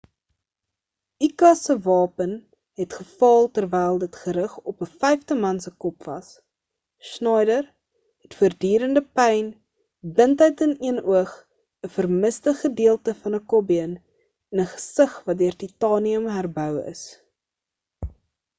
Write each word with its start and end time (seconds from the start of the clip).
uka 1.27 1.49
se 1.63 1.73
wapen 1.87 2.31
het 2.79 2.93
gefaal 2.99 3.43
terwyl 3.57 3.99
dit 4.03 4.15
gerig 4.21 4.53
op 4.71 4.79
'n 4.85 4.89
vyfde 5.01 5.35
man 5.43 5.59
se 5.65 5.71
kop 5.85 6.07
was 6.07 6.31
schneider 7.09 7.67
het 8.25 8.37
voordurende 8.39 9.03
pyn 9.19 9.51
blindheid 10.15 10.63
in 10.67 10.73
een 10.89 10.97
oog 11.19 11.33
'n 11.85 11.91
vermiste 11.99 12.53
gedeelte 12.63 13.15
van 13.21 13.37
'n 13.39 13.43
kopbeen 13.53 13.93
en 13.93 14.63
'n 14.65 14.71
gesig 14.73 15.13
wat 15.29 15.41
deur 15.43 15.59
titanium 15.65 16.27
herbou 16.39 16.71
is 16.95 17.05